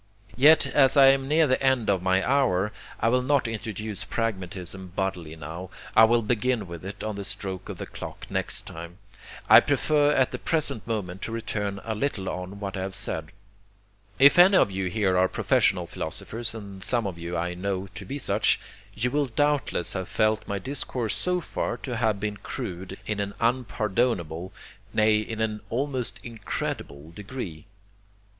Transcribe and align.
Yet, 0.35 0.65
as 0.65 0.97
I 0.97 1.09
am 1.11 1.27
near 1.27 1.45
the 1.45 1.61
end 1.61 1.87
of 1.87 2.01
my 2.01 2.25
hour, 2.27 2.71
I 2.99 3.07
will 3.07 3.21
not 3.21 3.47
introduce 3.47 4.03
pragmatism 4.03 4.93
bodily 4.95 5.35
now. 5.35 5.69
I 5.95 6.05
will 6.05 6.23
begin 6.23 6.65
with 6.65 6.83
it 6.83 7.03
on 7.03 7.17
the 7.17 7.23
stroke 7.23 7.69
of 7.69 7.77
the 7.77 7.85
clock 7.85 8.25
next 8.27 8.65
time. 8.65 8.97
I 9.47 9.59
prefer 9.59 10.09
at 10.11 10.31
the 10.31 10.39
present 10.39 10.87
moment 10.87 11.21
to 11.21 11.31
return 11.31 11.81
a 11.83 11.93
little 11.93 12.27
on 12.29 12.59
what 12.59 12.77
I 12.77 12.79
have 12.81 12.95
said. 12.95 13.31
If 14.17 14.39
any 14.39 14.57
of 14.57 14.71
you 14.71 14.87
here 14.87 15.15
are 15.19 15.27
professional 15.27 15.85
philosophers, 15.85 16.55
and 16.55 16.83
some 16.83 17.05
of 17.05 17.19
you 17.19 17.37
I 17.37 17.53
know 17.53 17.85
to 17.93 18.03
be 18.03 18.17
such, 18.17 18.59
you 18.95 19.11
will 19.11 19.27
doubtless 19.27 19.93
have 19.93 20.09
felt 20.09 20.47
my 20.47 20.57
discourse 20.57 21.13
so 21.13 21.41
far 21.41 21.77
to 21.77 21.97
have 21.97 22.19
been 22.19 22.37
crude 22.37 22.97
in 23.05 23.19
an 23.19 23.35
unpardonable, 23.39 24.51
nay, 24.95 25.17
in 25.19 25.39
an 25.41 25.61
almost 25.69 26.19
incredible 26.23 27.11
degree. 27.11 27.67